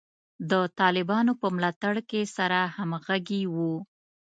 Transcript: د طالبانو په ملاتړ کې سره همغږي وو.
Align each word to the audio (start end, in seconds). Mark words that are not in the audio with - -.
د 0.49 0.53
طالبانو 0.79 1.31
په 1.41 1.47
ملاتړ 1.55 1.95
کې 2.09 2.21
سره 2.37 2.59
همغږي 2.75 3.41
وو. 3.53 3.73